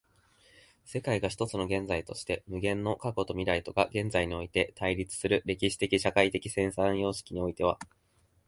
[0.83, 7.77] 世界が一つの現在として、無限の過去と未来とが現在において対立する歴史的社会的生産様式においては、